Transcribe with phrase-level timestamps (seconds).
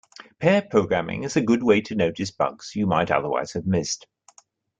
[0.39, 4.07] Pair programming is a good way to notice bugs you might otherwise have missed.